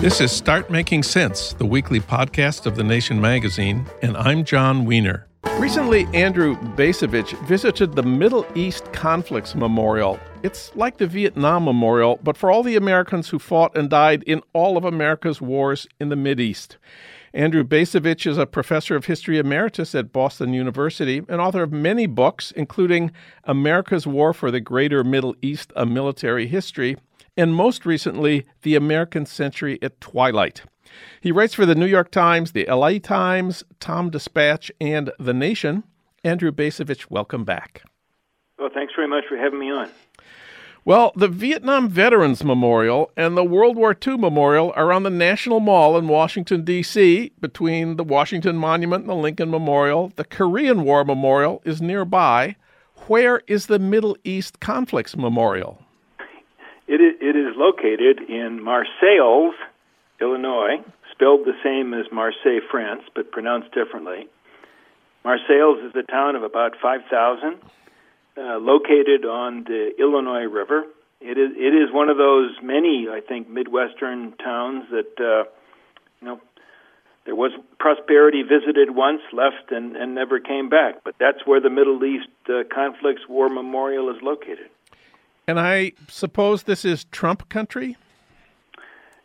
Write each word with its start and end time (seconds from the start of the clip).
This 0.00 0.20
is 0.20 0.32
Start 0.32 0.70
Making 0.70 1.02
Sense, 1.02 1.54
the 1.54 1.64
weekly 1.64 2.00
podcast 2.00 2.66
of 2.66 2.76
The 2.76 2.84
Nation 2.84 3.20
magazine, 3.20 3.86
and 4.02 4.16
I'm 4.18 4.44
Jon 4.44 4.84
Wiener. 4.84 5.26
Recently, 5.58 6.06
Andrew 6.12 6.56
Bacevich 6.76 7.38
visited 7.46 7.94
the 7.94 8.02
Middle 8.02 8.46
East 8.54 8.92
Conflicts 8.92 9.54
Memorial. 9.54 10.20
It's 10.42 10.70
like 10.76 10.98
the 10.98 11.06
Vietnam 11.06 11.64
Memorial, 11.64 12.20
but 12.22 12.36
for 12.36 12.50
all 12.50 12.62
the 12.62 12.76
Americans 12.76 13.30
who 13.30 13.38
fought 13.38 13.76
and 13.76 13.88
died 13.88 14.22
in 14.24 14.42
all 14.52 14.76
of 14.76 14.84
America's 14.84 15.40
wars 15.40 15.86
in 15.98 16.10
the 16.10 16.16
Mideast. 16.16 16.76
Andrew 17.34 17.62
Bacevich 17.62 18.26
is 18.26 18.38
a 18.38 18.46
professor 18.46 18.96
of 18.96 19.06
history 19.06 19.38
emeritus 19.38 19.94
at 19.94 20.12
Boston 20.12 20.52
University 20.54 21.22
and 21.28 21.40
author 21.40 21.62
of 21.62 21.72
many 21.72 22.06
books, 22.06 22.52
including 22.52 23.12
America's 23.44 24.06
War 24.06 24.32
for 24.32 24.50
the 24.50 24.60
Greater 24.60 25.04
Middle 25.04 25.36
East, 25.42 25.72
a 25.76 25.84
Military 25.84 26.46
History, 26.46 26.96
and 27.36 27.54
most 27.54 27.86
recently, 27.86 28.46
The 28.62 28.74
American 28.74 29.26
Century 29.26 29.78
at 29.82 30.00
Twilight. 30.00 30.62
He 31.20 31.30
writes 31.30 31.54
for 31.54 31.66
the 31.66 31.74
New 31.74 31.86
York 31.86 32.10
Times, 32.10 32.52
the 32.52 32.66
LA 32.66 32.98
Times, 32.98 33.62
Tom 33.78 34.10
Dispatch, 34.10 34.72
and 34.80 35.12
The 35.18 35.34
Nation. 35.34 35.84
Andrew 36.24 36.50
Bacevich, 36.50 37.10
welcome 37.10 37.44
back. 37.44 37.82
Well, 38.58 38.70
thanks 38.74 38.92
very 38.96 39.06
much 39.06 39.24
for 39.28 39.36
having 39.36 39.60
me 39.60 39.70
on. 39.70 39.88
Well, 40.88 41.12
the 41.14 41.28
Vietnam 41.28 41.90
Veterans 41.90 42.42
Memorial 42.42 43.10
and 43.14 43.36
the 43.36 43.44
World 43.44 43.76
War 43.76 43.94
II 43.94 44.16
Memorial 44.16 44.72
are 44.74 44.90
on 44.90 45.02
the 45.02 45.10
National 45.10 45.60
Mall 45.60 45.98
in 45.98 46.08
Washington, 46.08 46.64
D.C., 46.64 47.30
between 47.42 47.96
the 47.96 48.04
Washington 48.04 48.56
Monument 48.56 49.02
and 49.02 49.10
the 49.10 49.14
Lincoln 49.14 49.50
Memorial. 49.50 50.14
The 50.16 50.24
Korean 50.24 50.84
War 50.84 51.04
Memorial 51.04 51.60
is 51.66 51.82
nearby. 51.82 52.56
Where 53.06 53.42
is 53.46 53.66
the 53.66 53.78
Middle 53.78 54.16
East 54.24 54.60
Conflicts 54.60 55.14
Memorial? 55.14 55.82
It 56.86 57.02
is, 57.02 57.16
it 57.20 57.36
is 57.36 57.54
located 57.54 58.20
in 58.26 58.64
Marseilles, 58.64 59.52
Illinois, 60.22 60.82
spelled 61.12 61.44
the 61.44 61.58
same 61.62 61.92
as 61.92 62.06
Marseille, 62.10 62.64
France, 62.70 63.02
but 63.14 63.30
pronounced 63.30 63.72
differently. 63.72 64.26
Marseilles 65.22 65.84
is 65.84 65.94
a 65.96 66.10
town 66.10 66.34
of 66.34 66.44
about 66.44 66.76
5,000, 66.80 67.58
uh, 68.38 68.58
located 68.58 69.24
on 69.24 69.64
the 69.64 69.90
Illinois 69.98 70.44
River. 70.44 70.84
It 71.20 71.36
is 71.36 71.50
it 71.56 71.74
is 71.74 71.92
one 71.92 72.08
of 72.08 72.16
those 72.16 72.52
many, 72.62 73.08
I 73.10 73.20
think, 73.20 73.48
midwestern 73.48 74.32
towns 74.36 74.84
that 74.90 75.18
uh, 75.18 75.50
you 76.20 76.28
know 76.28 76.40
there 77.24 77.34
was 77.34 77.52
prosperity 77.78 78.42
visited 78.42 78.94
once, 78.94 79.20
left, 79.32 79.70
and, 79.70 79.96
and 79.96 80.14
never 80.14 80.40
came 80.40 80.68
back. 80.68 81.04
But 81.04 81.16
that's 81.20 81.44
where 81.44 81.60
the 81.60 81.68
Middle 81.68 82.02
East 82.04 82.28
uh, 82.48 82.62
Conflicts 82.72 83.28
War 83.28 83.50
Memorial 83.50 84.08
is 84.08 84.22
located. 84.22 84.70
And 85.46 85.60
I 85.60 85.92
suppose 86.08 86.62
this 86.62 86.84
is 86.84 87.04
Trump 87.04 87.48
country? 87.48 87.96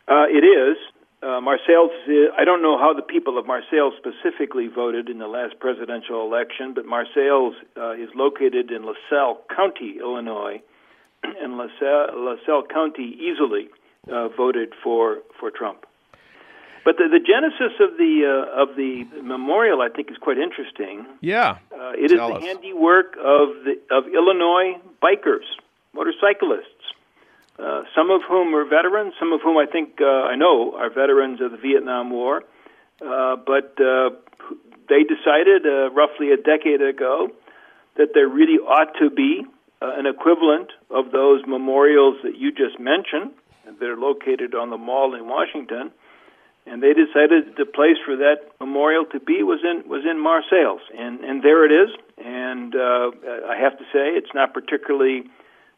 Uh, 0.06 0.24
it 0.28 0.44
is. 0.44 0.76
Uh, 1.24 1.40
Marseilles, 1.40 1.90
I 2.36 2.44
don't 2.44 2.60
know 2.60 2.76
how 2.76 2.92
the 2.92 3.00
people 3.00 3.38
of 3.38 3.46
Marseilles 3.46 3.94
specifically 3.96 4.68
voted 4.68 5.08
in 5.08 5.18
the 5.18 5.26
last 5.26 5.58
presidential 5.58 6.20
election, 6.20 6.74
but 6.74 6.84
Marseilles 6.84 7.54
uh, 7.78 7.92
is 7.92 8.10
located 8.14 8.70
in 8.70 8.84
LaSalle 8.84 9.40
County, 9.54 9.96
Illinois, 10.00 10.60
and 11.22 11.56
LaSalle, 11.56 12.08
LaSalle 12.12 12.64
County 12.64 13.16
easily 13.18 13.70
uh, 14.12 14.28
voted 14.28 14.74
for, 14.82 15.20
for 15.40 15.50
Trump. 15.50 15.86
But 16.84 16.98
the, 16.98 17.08
the 17.08 17.20
genesis 17.24 17.72
of 17.80 17.96
the 17.96 18.28
uh, 18.28 18.62
of 18.62 18.76
the 18.76 19.04
memorial, 19.22 19.80
I 19.80 19.88
think, 19.88 20.10
is 20.10 20.18
quite 20.18 20.36
interesting. 20.36 21.06
Yeah, 21.22 21.56
uh, 21.72 21.92
it 21.96 22.12
is 22.12 22.18
the 22.18 22.22
us. 22.22 22.44
handiwork 22.44 23.16
of 23.16 23.64
the 23.64 23.80
of 23.90 24.04
Illinois 24.12 24.76
bikers 25.02 25.48
motorcyclists, 25.94 26.73
uh, 27.58 27.82
some 27.94 28.10
of 28.10 28.22
whom 28.28 28.54
are 28.54 28.64
veterans, 28.64 29.14
some 29.18 29.32
of 29.32 29.40
whom 29.42 29.56
I 29.56 29.66
think 29.66 30.00
uh, 30.00 30.04
I 30.04 30.34
know 30.36 30.74
are 30.76 30.90
veterans 30.90 31.40
of 31.40 31.52
the 31.52 31.56
Vietnam 31.56 32.10
War, 32.10 32.42
uh, 33.00 33.36
but 33.36 33.78
uh, 33.80 34.10
they 34.88 35.04
decided 35.04 35.66
uh, 35.66 35.90
roughly 35.90 36.32
a 36.32 36.36
decade 36.36 36.82
ago 36.82 37.28
that 37.96 38.08
there 38.14 38.28
really 38.28 38.58
ought 38.58 38.94
to 38.98 39.10
be 39.10 39.44
uh, 39.80 39.92
an 39.96 40.06
equivalent 40.06 40.70
of 40.90 41.12
those 41.12 41.42
memorials 41.46 42.16
that 42.24 42.36
you 42.36 42.50
just 42.50 42.78
mentioned 42.80 43.30
that 43.64 43.88
are 43.88 43.96
located 43.96 44.54
on 44.54 44.70
the 44.70 44.76
mall 44.76 45.14
in 45.14 45.26
Washington. 45.26 45.90
And 46.66 46.82
they 46.82 46.94
decided 46.94 47.56
the 47.56 47.66
place 47.66 47.98
for 48.04 48.16
that 48.16 48.36
memorial 48.58 49.04
to 49.12 49.20
be 49.20 49.42
was 49.42 49.60
in 49.62 49.86
was 49.86 50.02
in 50.10 50.18
Marseilles, 50.18 50.80
and 50.98 51.20
and 51.20 51.42
there 51.42 51.66
it 51.66 51.72
is. 51.72 51.94
And 52.16 52.74
uh, 52.74 53.10
I 53.50 53.56
have 53.60 53.76
to 53.76 53.84
say, 53.92 54.16
it's 54.16 54.32
not 54.32 54.54
particularly 54.54 55.24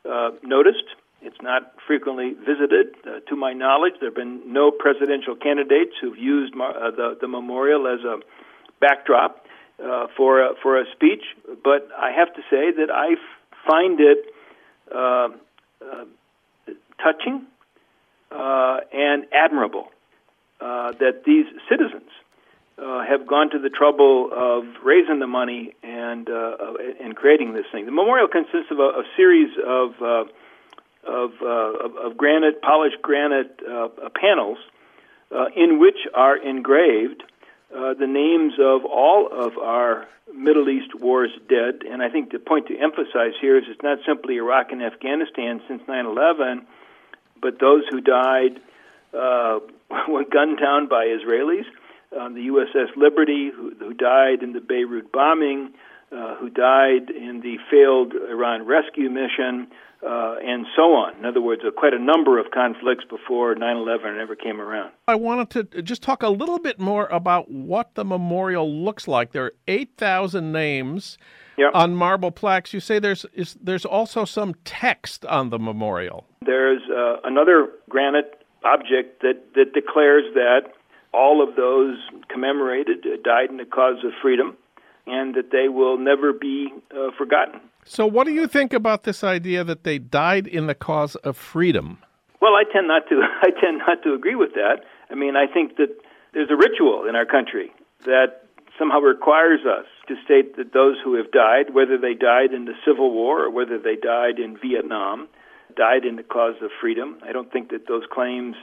uh, 0.08 0.30
noticed. 0.44 0.86
It's 1.26 1.42
not 1.42 1.72
frequently 1.88 2.34
visited. 2.34 2.94
Uh, 3.04 3.18
to 3.28 3.34
my 3.34 3.52
knowledge, 3.52 3.94
there 3.98 4.10
have 4.10 4.14
been 4.14 4.52
no 4.52 4.70
presidential 4.70 5.34
candidates 5.34 5.92
who've 6.00 6.16
used 6.16 6.54
uh, 6.54 6.90
the, 6.92 7.18
the 7.20 7.26
memorial 7.26 7.88
as 7.88 8.04
a 8.04 8.18
backdrop 8.80 9.44
uh, 9.82 10.06
for 10.16 10.40
a, 10.40 10.54
for 10.62 10.80
a 10.80 10.84
speech. 10.94 11.24
But 11.64 11.88
I 11.98 12.12
have 12.12 12.32
to 12.34 12.42
say 12.48 12.70
that 12.78 12.90
I 12.94 13.14
f- 13.14 13.18
find 13.66 13.98
it 14.00 14.18
uh, 14.94 15.28
uh, 15.82 16.04
touching 17.02 17.46
uh, 18.30 18.78
and 18.92 19.26
admirable 19.32 19.88
that 20.60 21.24
these 21.26 21.46
citizens 21.68 22.10
have 22.78 23.26
gone 23.26 23.50
to 23.50 23.58
the 23.58 23.68
trouble 23.68 24.30
of 24.32 24.64
raising 24.84 25.18
the 25.18 25.26
money 25.26 25.74
and 25.82 26.28
and 26.28 27.14
creating 27.14 27.52
this 27.52 27.66
thing. 27.72 27.84
The 27.84 27.92
memorial 27.92 28.28
consists 28.28 28.70
of 28.70 28.78
a, 28.78 29.02
a 29.02 29.04
series 29.16 29.50
of 29.66 30.28
of, 31.06 31.30
uh, 31.42 31.84
of, 31.84 31.96
of 31.96 32.16
granite, 32.16 32.62
polished 32.62 33.00
granite 33.02 33.60
uh, 33.68 33.88
panels, 34.20 34.58
uh, 35.34 35.46
in 35.56 35.78
which 35.78 35.98
are 36.14 36.36
engraved 36.36 37.22
uh, 37.74 37.94
the 37.94 38.06
names 38.06 38.54
of 38.60 38.84
all 38.84 39.28
of 39.30 39.58
our 39.58 40.06
Middle 40.32 40.68
East 40.68 40.94
wars 40.94 41.30
dead. 41.48 41.82
And 41.88 42.02
I 42.02 42.10
think 42.10 42.30
the 42.30 42.38
point 42.38 42.68
to 42.68 42.78
emphasize 42.78 43.32
here 43.40 43.58
is 43.58 43.64
it's 43.68 43.82
not 43.82 43.98
simply 44.06 44.36
Iraq 44.36 44.72
and 44.72 44.82
Afghanistan 44.82 45.60
since 45.68 45.82
9/11, 45.88 46.64
but 47.40 47.58
those 47.60 47.82
who 47.90 48.00
died 48.00 48.60
uh, 49.12 49.60
were 50.08 50.24
gunned 50.24 50.58
down 50.58 50.88
by 50.88 51.06
Israelis 51.06 51.66
on 52.18 52.34
the 52.34 52.48
USS 52.48 52.96
Liberty, 52.96 53.50
who, 53.54 53.74
who 53.78 53.92
died 53.92 54.42
in 54.42 54.52
the 54.52 54.60
Beirut 54.60 55.10
bombing, 55.12 55.72
uh, 56.12 56.36
who 56.36 56.50
died 56.50 57.10
in 57.10 57.40
the 57.42 57.56
failed 57.70 58.12
Iran 58.30 58.64
rescue 58.64 59.10
mission, 59.10 59.68
uh, 60.02 60.36
and 60.44 60.66
so 60.76 60.94
on. 60.94 61.16
In 61.18 61.24
other 61.24 61.40
words, 61.40 61.62
uh, 61.66 61.70
quite 61.70 61.94
a 61.94 61.98
number 61.98 62.38
of 62.38 62.50
conflicts 62.52 63.04
before 63.08 63.54
9 63.54 63.76
11 63.76 64.18
ever 64.20 64.36
came 64.36 64.60
around. 64.60 64.92
I 65.08 65.14
wanted 65.14 65.70
to 65.72 65.82
just 65.82 66.02
talk 66.02 66.22
a 66.22 66.28
little 66.28 66.58
bit 66.58 66.78
more 66.78 67.06
about 67.06 67.50
what 67.50 67.94
the 67.94 68.04
memorial 68.04 68.70
looks 68.70 69.08
like. 69.08 69.32
There 69.32 69.44
are 69.44 69.54
8,000 69.66 70.52
names 70.52 71.18
Yep. 71.58 71.70
on 71.72 71.94
marble 71.96 72.30
plaques. 72.30 72.74
You 72.74 72.80
say 72.80 72.98
there's 72.98 73.24
is, 73.32 73.56
there's 73.62 73.86
also 73.86 74.26
some 74.26 74.54
text 74.64 75.24
on 75.24 75.48
the 75.48 75.58
memorial. 75.58 76.26
There's 76.44 76.82
uh, 76.90 77.16
another 77.24 77.70
granite 77.88 78.44
object 78.62 79.22
that, 79.22 79.54
that 79.54 79.72
declares 79.72 80.24
that 80.34 80.72
all 81.14 81.42
of 81.42 81.56
those 81.56 81.96
commemorated 82.28 83.06
died 83.24 83.48
in 83.48 83.56
the 83.56 83.64
cause 83.64 84.04
of 84.04 84.12
freedom 84.20 84.56
and 85.06 85.34
that 85.34 85.50
they 85.52 85.68
will 85.68 85.98
never 85.98 86.32
be 86.32 86.68
uh, 86.90 87.10
forgotten. 87.16 87.60
So, 87.84 88.06
what 88.06 88.26
do 88.26 88.32
you 88.32 88.46
think 88.46 88.72
about 88.72 89.04
this 89.04 89.22
idea 89.22 89.62
that 89.64 89.84
they 89.84 89.98
died 89.98 90.46
in 90.46 90.66
the 90.66 90.74
cause 90.74 91.14
of 91.16 91.36
freedom? 91.36 91.98
Well, 92.40 92.52
I 92.54 92.64
tend 92.72 92.88
not 92.88 93.08
to. 93.08 93.22
I 93.42 93.50
tend 93.60 93.78
not 93.86 94.02
to 94.02 94.12
agree 94.12 94.34
with 94.34 94.54
that. 94.54 94.84
I 95.10 95.14
mean, 95.14 95.36
I 95.36 95.46
think 95.46 95.76
that 95.76 95.96
there's 96.34 96.50
a 96.50 96.56
ritual 96.56 97.06
in 97.08 97.14
our 97.14 97.24
country 97.24 97.72
that 98.04 98.42
somehow 98.78 98.98
requires 98.98 99.60
us 99.64 99.86
to 100.08 100.14
state 100.24 100.56
that 100.56 100.72
those 100.72 100.96
who 101.02 101.14
have 101.14 101.30
died, 101.30 101.72
whether 101.72 101.96
they 101.96 102.14
died 102.14 102.52
in 102.52 102.66
the 102.66 102.74
Civil 102.84 103.12
War 103.12 103.44
or 103.44 103.50
whether 103.50 103.78
they 103.78 103.96
died 103.96 104.38
in 104.38 104.58
Vietnam, 104.58 105.28
died 105.76 106.04
in 106.04 106.16
the 106.16 106.22
cause 106.22 106.56
of 106.60 106.70
freedom. 106.80 107.18
I 107.22 107.32
don't 107.32 107.52
think 107.52 107.70
that 107.70 107.88
those 107.88 108.04
claims 108.12 108.56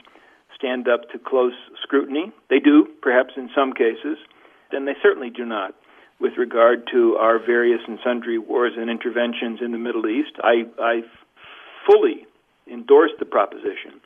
stand 0.54 0.86
up 0.88 1.10
to 1.10 1.18
close 1.18 1.54
scrutiny. 1.82 2.32
They 2.48 2.60
do, 2.60 2.86
perhaps 3.02 3.34
in 3.36 3.50
some 3.54 3.72
cases, 3.72 4.18
and 4.70 4.86
they 4.86 4.94
certainly 5.02 5.30
do 5.30 5.44
not 5.44 5.74
with 6.20 6.32
regard 6.38 6.88
to 6.92 7.16
our 7.16 7.38
various 7.38 7.80
and 7.86 7.98
sundry 8.04 8.38
wars 8.38 8.72
and 8.76 8.88
interventions 8.88 9.60
in 9.62 9.72
the 9.72 9.78
Middle 9.78 10.06
East. 10.06 10.32
I, 10.42 10.64
I 10.78 11.02
fully 11.86 12.26
endorse 12.70 13.10
the 13.18 13.24
proposition 13.24 14.00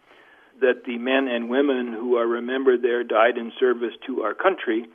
that 0.60 0.84
the 0.84 0.98
men 0.98 1.28
and 1.28 1.48
women 1.48 1.92
who 1.92 2.16
are 2.16 2.26
remembered 2.26 2.82
there 2.82 3.04
died 3.04 3.38
in 3.38 3.52
service 3.58 3.94
to 4.06 4.22
our 4.22 4.34
country, 4.34 4.86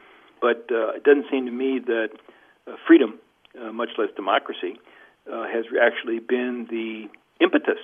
but 0.42 0.68
uh, 0.72 0.92
it 0.96 1.04
doesn't 1.04 1.26
seem 1.32 1.46
to 1.46 1.52
me 1.52 1.80
that 1.80 2.10
uh, 2.68 2.76
freedom, 2.86 3.20
uh, 3.62 3.72
much 3.72 3.90
less 3.98 4.10
democracy, 4.16 4.80
uh, 5.32 5.44
has 5.44 5.66
actually 5.82 6.20
been 6.20 6.68
the 6.70 7.08
impetus 7.40 7.80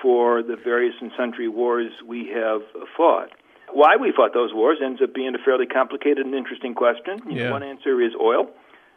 for 0.00 0.42
the 0.42 0.56
various 0.56 0.94
and 1.00 1.10
sundry 1.16 1.48
wars 1.48 1.90
we 2.06 2.30
have 2.32 2.60
fought. 2.96 3.30
Why 3.72 3.96
we 3.96 4.12
fought 4.14 4.32
those 4.32 4.52
wars 4.54 4.78
ends 4.84 5.00
up 5.02 5.14
being 5.14 5.34
a 5.34 5.42
fairly 5.44 5.66
complicated 5.66 6.24
and 6.24 6.34
interesting 6.34 6.74
question. 6.74 7.20
Yeah. 7.28 7.50
one 7.50 7.64
answer 7.64 8.00
is 8.00 8.12
oil. 8.20 8.50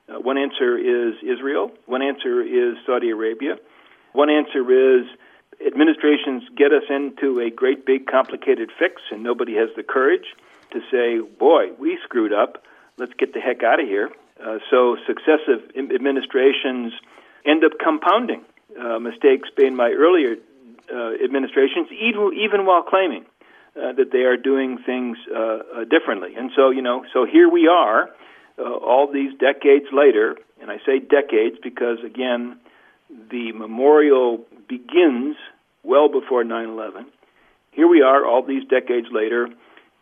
Uh, 0.09 0.19
one 0.19 0.37
answer 0.37 0.77
is 0.77 1.15
Israel. 1.23 1.71
One 1.85 2.01
answer 2.01 2.41
is 2.41 2.77
Saudi 2.85 3.09
Arabia. 3.09 3.57
One 4.13 4.29
answer 4.29 4.61
is 4.71 5.05
administrations 5.65 6.43
get 6.55 6.71
us 6.71 6.83
into 6.89 7.39
a 7.39 7.49
great 7.49 7.85
big 7.85 8.07
complicated 8.07 8.71
fix, 8.77 9.01
and 9.11 9.23
nobody 9.23 9.55
has 9.55 9.69
the 9.75 9.83
courage 9.83 10.25
to 10.71 10.81
say, 10.91 11.19
"Boy, 11.19 11.71
we 11.77 11.97
screwed 12.03 12.33
up. 12.33 12.63
Let's 12.97 13.13
get 13.13 13.33
the 13.33 13.39
heck 13.39 13.63
out 13.63 13.79
of 13.79 13.87
here." 13.87 14.09
Uh, 14.43 14.59
so 14.69 14.97
successive 15.07 15.71
administrations 15.75 16.93
end 17.45 17.63
up 17.63 17.71
compounding 17.83 18.45
uh, 18.79 18.99
mistakes 18.99 19.49
made 19.57 19.75
by 19.75 19.91
earlier 19.91 20.35
uh, 20.93 21.13
administrations, 21.23 21.87
even, 21.91 22.31
even 22.35 22.65
while 22.65 22.83
claiming 22.83 23.25
uh, 23.75 23.93
that 23.93 24.11
they 24.11 24.23
are 24.23 24.37
doing 24.37 24.77
things 24.85 25.17
uh, 25.33 25.39
uh, 25.39 25.83
differently. 25.85 26.35
And 26.35 26.51
so, 26.55 26.69
you 26.69 26.81
know, 26.81 27.05
so 27.13 27.25
here 27.25 27.49
we 27.49 27.67
are, 27.67 28.09
all 28.63 29.11
these 29.11 29.31
decades 29.39 29.85
later, 29.91 30.35
and 30.61 30.71
I 30.71 30.77
say 30.85 30.99
decades 30.99 31.57
because, 31.61 31.99
again, 32.05 32.59
the 33.29 33.51
memorial 33.53 34.45
begins 34.67 35.35
well 35.83 36.09
before 36.09 36.43
9 36.43 36.69
11. 36.69 37.05
Here 37.71 37.87
we 37.87 38.01
are, 38.01 38.25
all 38.25 38.43
these 38.43 38.67
decades 38.67 39.07
later, 39.11 39.47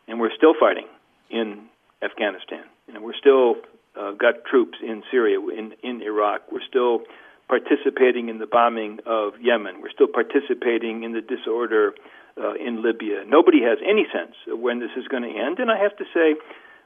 and 0.07 0.19
we're 0.19 0.34
still 0.36 0.54
fighting 0.60 0.88
in 1.30 1.66
Afghanistan. 2.02 2.63
Know, 2.92 3.02
we're 3.02 3.19
still 3.19 3.56
uh, 4.00 4.12
got 4.12 4.46
troops 4.46 4.78
in 4.81 5.04
Syria, 5.12 5.40
in 5.40 5.74
in 5.84 6.01
Iraq. 6.01 6.51
We're 6.51 6.66
still 6.68 7.01
participating 7.48 8.30
in 8.30 8.40
the 8.40 8.48
bombing 8.48 9.00
of 9.06 9.34
Yemen. 9.42 9.81
We're 9.81 9.92
still 9.92 10.08
participating 10.08 11.04
in 11.04 11.12
the 11.13 11.22
disorder 11.22 11.94
uh, 12.38 12.54
in 12.54 12.81
Libya. 12.81 13.24
Nobody 13.28 13.62
has 13.62 13.78
any 13.84 14.08
sense 14.12 14.36
of 14.51 14.60
when 14.60 14.80
this 14.80 14.92
is 14.98 15.08
going 15.08 15.24
to 15.24 15.30
end, 15.30 15.60
and 15.60 15.69
I 15.69 15.78
have 15.78 15.96
to 15.98 16.06
say, 16.13 16.36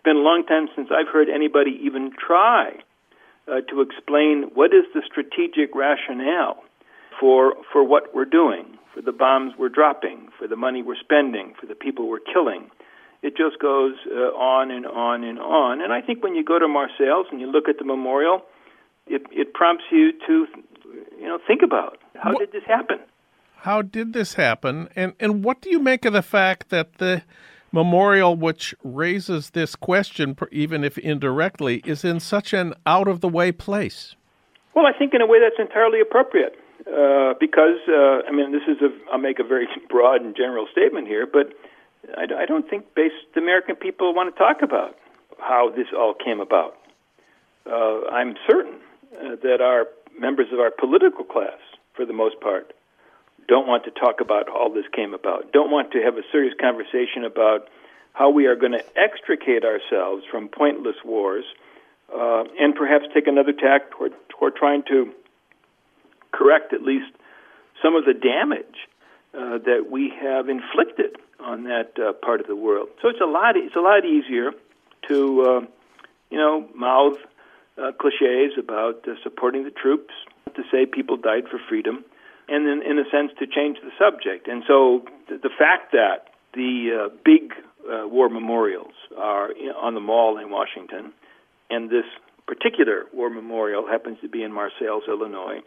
been 0.03 0.17
a 0.17 0.19
long 0.19 0.45
time 0.45 0.67
since 0.75 0.89
I've 0.91 1.11
heard 1.11 1.29
anybody 1.29 1.79
even 1.83 2.11
try 2.15 2.79
uh, 3.47 3.61
to 3.69 3.81
explain 3.81 4.51
what 4.53 4.73
is 4.73 4.85
the 4.93 5.01
strategic 5.05 5.75
rationale 5.75 6.63
for 7.19 7.55
for 7.71 7.83
what 7.83 8.13
we're 8.13 8.25
doing, 8.25 8.77
for 8.93 9.01
the 9.01 9.11
bombs 9.11 9.53
we're 9.57 9.69
dropping, 9.69 10.29
for 10.37 10.47
the 10.47 10.55
money 10.55 10.81
we're 10.81 10.99
spending, 10.99 11.53
for 11.59 11.65
the 11.65 11.75
people 11.75 12.07
we're 12.07 12.19
killing. 12.33 12.69
It 13.21 13.35
just 13.35 13.59
goes 13.59 13.95
uh, 14.07 14.31
on 14.37 14.71
and 14.71 14.85
on 14.85 15.23
and 15.23 15.39
on. 15.39 15.81
And 15.81 15.91
I 15.91 16.01
think 16.01 16.23
when 16.23 16.35
you 16.35 16.43
go 16.43 16.57
to 16.57 16.67
Marseilles 16.67 17.25
and 17.31 17.41
you 17.41 17.51
look 17.51 17.67
at 17.67 17.77
the 17.77 17.83
memorial, 17.83 18.43
it, 19.07 19.23
it 19.31 19.53
prompts 19.53 19.83
you 19.91 20.13
to, 20.25 20.47
you 21.19 21.27
know, 21.27 21.37
think 21.45 21.61
about 21.61 21.97
how 22.15 22.33
did 22.33 22.51
this 22.51 22.63
happen? 22.65 22.99
How 23.57 23.81
did 23.81 24.13
this 24.13 24.35
happen? 24.35 24.87
And 24.95 25.13
and 25.19 25.43
what 25.43 25.61
do 25.61 25.69
you 25.69 25.79
make 25.79 26.05
of 26.05 26.13
the 26.13 26.21
fact 26.21 26.69
that 26.69 26.99
the 26.99 27.23
memorial, 27.71 28.35
which 28.35 28.75
raises 28.83 29.51
this 29.51 29.75
question, 29.75 30.35
even 30.51 30.83
if 30.83 30.97
indirectly, 30.97 31.81
is 31.85 32.03
in 32.03 32.19
such 32.19 32.53
an 32.53 32.73
out 32.85 33.07
of 33.07 33.21
the 33.21 33.29
way 33.29 33.51
place? 33.51 34.15
Well, 34.75 34.85
I 34.85 34.97
think 34.97 35.13
in 35.13 35.21
a 35.21 35.27
way 35.27 35.39
that's 35.39 35.59
entirely 35.59 35.99
appropriate. 36.01 36.55
Uh, 36.87 37.33
because 37.39 37.77
uh, 37.87 38.25
I 38.27 38.31
mean, 38.31 38.51
this 38.51 38.63
is 38.67 38.81
a 38.81 38.89
I'll 39.11 39.19
make 39.19 39.39
a 39.39 39.43
very 39.43 39.67
broad 39.89 40.21
and 40.21 40.35
general 40.35 40.65
statement 40.71 41.07
here, 41.07 41.27
but 41.27 41.53
I, 42.17 42.23
I 42.23 42.45
don't 42.45 42.67
think 42.69 42.95
base, 42.95 43.11
the 43.35 43.41
American 43.41 43.75
people 43.75 44.13
want 44.13 44.33
to 44.33 44.39
talk 44.39 44.61
about 44.63 44.95
how 45.39 45.71
this 45.75 45.87
all 45.95 46.13
came 46.13 46.39
about. 46.39 46.77
Uh, 47.65 48.07
I'm 48.11 48.35
certain 48.49 48.79
uh, 49.13 49.35
that 49.43 49.61
our 49.61 49.85
members 50.17 50.47
of 50.51 50.59
our 50.59 50.71
political 50.71 51.23
class, 51.23 51.59
for 51.95 52.05
the 52.05 52.13
most 52.13 52.39
part, 52.39 52.73
don't 53.49 53.67
want 53.67 53.83
to 53.85 53.91
talk 53.91 54.21
about 54.21 54.47
how 54.47 54.55
all 54.55 54.73
this 54.73 54.85
came 54.93 55.13
about, 55.13 55.51
don't 55.51 55.71
want 55.71 55.91
to 55.91 55.99
have 56.01 56.15
a 56.17 56.21
serious 56.31 56.53
conversation 56.61 57.25
about 57.25 57.67
how 58.13 58.29
we 58.29 58.45
are 58.45 58.55
going 58.55 58.71
to 58.71 58.85
extricate 58.95 59.65
ourselves 59.65 60.23
from 60.31 60.47
pointless 60.47 60.95
wars 61.03 61.45
uh, 62.15 62.43
and 62.59 62.75
perhaps 62.75 63.05
take 63.13 63.27
another 63.27 63.51
tack 63.51 63.89
toward, 63.91 64.13
toward 64.29 64.55
trying 64.55 64.83
to 64.83 65.11
correct 66.31 66.73
at 66.73 66.83
least 66.83 67.11
some 67.81 67.95
of 67.95 68.05
the 68.05 68.13
damage 68.13 68.87
uh, 69.33 69.57
that 69.57 69.87
we 69.89 70.13
have 70.21 70.47
inflicted 70.47 71.15
on 71.39 71.63
that 71.63 71.97
uh, 71.97 72.13
part 72.13 72.41
of 72.41 72.47
the 72.47 72.55
world. 72.55 72.89
So 73.01 73.07
it's 73.09 73.21
a 73.21 73.25
lot. 73.25 73.55
It's 73.57 73.75
a 73.75 73.81
lot 73.81 74.05
easier 74.05 74.51
to, 75.07 75.41
uh, 75.41 75.61
you 76.29 76.37
know, 76.37 76.67
mouth 76.75 77.17
uh, 77.81 77.93
cliches 77.93 78.57
about 78.57 79.07
uh, 79.07 79.13
supporting 79.23 79.63
the 79.63 79.71
troops, 79.71 80.13
to 80.55 80.63
say 80.71 80.85
people 80.85 81.15
died 81.15 81.47
for 81.49 81.59
freedom, 81.69 82.03
and 82.49 82.65
then, 82.65 82.81
in 82.89 82.97
a 82.97 83.07
sense, 83.11 83.31
to 83.39 83.45
change 83.45 83.77
the 83.83 83.91
subject. 83.97 84.47
And 84.47 84.63
so 84.67 85.03
th- 85.27 85.41
the 85.41 85.49
fact 85.49 85.91
that 85.91 86.33
the 86.53 87.05
uh, 87.05 87.15
big 87.23 87.53
uh, 87.85 88.07
war 88.07 88.29
memorials 88.29 88.93
are 89.17 89.49
on 89.81 89.93
the 89.93 89.99
mall 89.99 90.37
in 90.37 90.49
Washington, 90.49 91.13
and 91.69 91.89
this 91.89 92.05
particular 92.47 93.05
war 93.13 93.29
memorial 93.29 93.87
happens 93.87 94.17
to 94.21 94.29
be 94.29 94.43
in 94.43 94.51
Marseilles, 94.51 95.03
Illinois, 95.07 95.59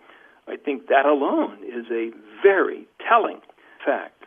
I 0.49 0.57
think 0.57 0.89
that 0.89 1.07
alone 1.07 1.59
is 1.65 1.87
a 1.91 2.11
very 2.43 2.89
telling 3.09 3.41
fact. 3.85 4.25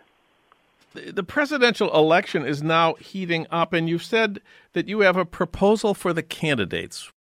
The 0.94 1.24
presidential 1.24 1.94
election 1.94 2.46
is 2.46 2.64
now 2.64 2.94
heating 2.94 3.48
up, 3.52 3.74
and 3.74 3.90
you've 3.90 4.04
said 4.04 4.40
that 4.72 4.88
you 4.88 5.02
have 5.02 5.18
a 5.18 5.26
proposal 5.26 5.94
for 5.94 6.14
the 6.14 6.24
candidates. 6.24 7.12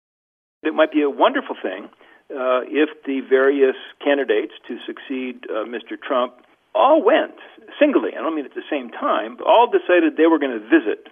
It 0.63 0.73
might 0.73 0.93
be 0.93 1.01
a 1.01 1.09
wonderful 1.09 1.57
thing 1.61 1.89
uh, 2.31 2.61
if 2.65 2.89
the 3.05 3.21
various 3.21 3.75
candidates 4.03 4.53
to 4.67 4.77
succeed 4.85 5.45
uh, 5.49 5.65
Mr. 5.65 5.99
Trump 6.01 6.33
all 6.73 7.03
went 7.03 7.35
singly, 7.79 8.11
I 8.17 8.21
don't 8.21 8.35
mean 8.35 8.45
at 8.45 8.55
the 8.55 8.65
same 8.69 8.89
time, 8.89 9.37
all 9.45 9.69
decided 9.71 10.17
they 10.17 10.27
were 10.27 10.39
going 10.39 10.59
to 10.59 10.67
visit 10.67 11.07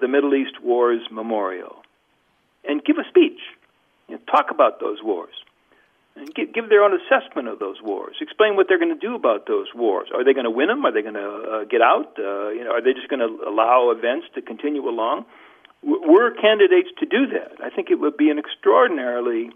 the 0.00 0.08
Middle 0.08 0.34
East 0.34 0.60
Wars 0.62 1.02
Memorial 1.10 1.82
and 2.64 2.84
give 2.84 2.98
a 2.98 3.08
speech, 3.08 3.40
you 4.08 4.16
know, 4.16 4.20
talk 4.30 4.50
about 4.50 4.80
those 4.80 5.02
wars, 5.02 5.34
and 6.16 6.34
give, 6.34 6.52
give 6.52 6.68
their 6.68 6.82
own 6.82 6.92
assessment 6.92 7.48
of 7.48 7.58
those 7.58 7.80
wars, 7.82 8.16
explain 8.20 8.56
what 8.56 8.66
they're 8.68 8.78
going 8.78 8.94
to 8.94 9.06
do 9.06 9.14
about 9.14 9.46
those 9.46 9.68
wars. 9.74 10.08
Are 10.12 10.24
they 10.24 10.34
going 10.34 10.44
to 10.44 10.50
win 10.50 10.68
them? 10.68 10.84
Are 10.84 10.92
they 10.92 11.02
going 11.02 11.14
to 11.14 11.30
uh, 11.30 11.64
get 11.64 11.80
out? 11.80 12.18
Uh, 12.18 12.50
you 12.50 12.64
know, 12.64 12.72
are 12.72 12.82
they 12.82 12.92
just 12.92 13.08
going 13.08 13.20
to 13.20 13.48
allow 13.48 13.90
events 13.90 14.26
to 14.34 14.42
continue 14.42 14.88
along? 14.88 15.24
we're 15.82 16.32
candidates 16.32 16.88
to 16.98 17.06
do 17.06 17.26
that. 17.28 17.64
I 17.64 17.70
think 17.70 17.90
it 17.90 17.96
would 17.96 18.16
be 18.16 18.30
an 18.30 18.38
extraordinarily 18.38 19.50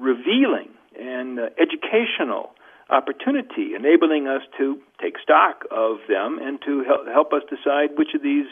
revealing 0.00 0.68
and 0.98 1.38
uh, 1.38 1.48
educational 1.60 2.50
opportunity, 2.90 3.74
enabling 3.74 4.26
us 4.26 4.42
to 4.56 4.78
take 5.00 5.18
stock 5.22 5.64
of 5.70 5.98
them 6.08 6.38
and 6.40 6.60
to 6.62 6.84
help, 6.84 7.06
help 7.06 7.32
us 7.32 7.42
decide 7.50 7.90
which 7.96 8.14
of 8.14 8.22
these 8.22 8.46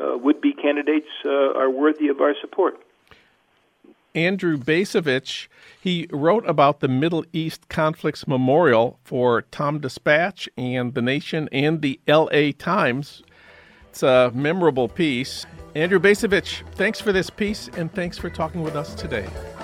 uh, 0.00 0.16
would 0.16 0.40
be 0.40 0.52
candidates 0.52 1.08
uh, 1.24 1.58
are 1.58 1.70
worthy 1.70 2.08
of 2.08 2.20
our 2.20 2.34
support. 2.40 2.80
Andrew 4.14 4.56
Bacevich, 4.56 5.48
he 5.80 6.06
wrote 6.12 6.48
about 6.48 6.78
the 6.78 6.86
Middle 6.86 7.24
East 7.32 7.68
Conflicts 7.68 8.28
Memorial 8.28 9.00
for 9.02 9.42
Tom 9.42 9.80
Dispatch 9.80 10.48
and 10.56 10.94
The 10.94 11.02
Nation 11.02 11.48
and 11.50 11.82
the 11.82 11.98
LA 12.06 12.52
Times. 12.56 13.24
It's 13.90 14.04
a 14.04 14.30
memorable 14.32 14.88
piece. 14.88 15.46
Andrew 15.74 15.98
Bacevich, 15.98 16.62
thanks 16.76 17.00
for 17.00 17.10
this 17.12 17.28
piece 17.28 17.68
and 17.76 17.92
thanks 17.92 18.16
for 18.16 18.30
talking 18.30 18.62
with 18.62 18.76
us 18.76 18.94
today. 18.94 19.26